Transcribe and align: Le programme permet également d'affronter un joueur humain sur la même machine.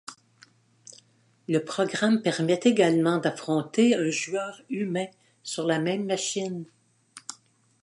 Le 1.47 1.59
programme 1.59 2.23
permet 2.23 2.59
également 2.63 3.19
d'affronter 3.19 3.93
un 3.93 4.09
joueur 4.09 4.63
humain 4.71 5.05
sur 5.43 5.67
la 5.67 5.77
même 5.77 6.07
machine. 6.07 6.65